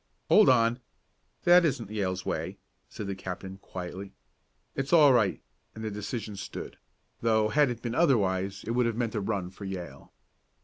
[0.29, 0.79] "Hold on!
[1.43, 2.57] That isn't Yale's way,"
[2.89, 4.13] said the captain quietly.
[4.75, 5.39] "It's all right,"
[5.75, 6.79] and the decision stood,
[7.21, 10.11] though had it been otherwise it would have meant a run for Yale.